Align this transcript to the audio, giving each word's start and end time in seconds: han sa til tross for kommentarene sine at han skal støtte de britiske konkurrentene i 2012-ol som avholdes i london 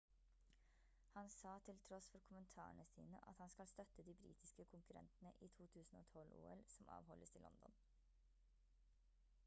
han 1.15 1.27
sa 1.33 1.49
til 1.65 1.75
tross 1.87 2.07
for 2.13 2.21
kommentarene 2.29 2.85
sine 2.91 3.19
at 3.31 3.35
han 3.41 3.49
skal 3.53 3.67
støtte 3.71 4.03
de 4.07 4.13
britiske 4.21 4.65
konkurrentene 4.71 5.33
i 5.47 5.49
2012-ol 5.57 6.63
som 6.73 6.89
avholdes 6.97 7.35
i 7.35 7.43
london 7.45 7.77